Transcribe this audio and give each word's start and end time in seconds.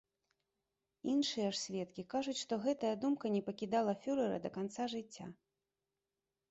Іншыя 1.13 1.49
ж 1.53 1.59
сведкі 1.65 2.05
кажуць, 2.13 2.37
што 2.43 2.53
гэтая 2.65 2.95
думка 3.05 3.25
не 3.35 3.43
пакідала 3.51 3.91
фюрэра 4.05 4.37
да 4.49 4.53
канца 4.59 4.91
жыцця. 4.97 5.25